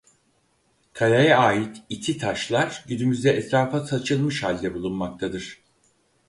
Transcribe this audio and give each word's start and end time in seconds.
Kaleye 0.93 1.29
ait 1.35 1.83
iti 1.89 2.17
taşlar 2.17 2.85
günümüzde 2.87 3.31
etrafa 3.37 3.85
saçılmış 3.87 4.43
halde 4.43 4.73
bulunmaktadır. 4.73 5.61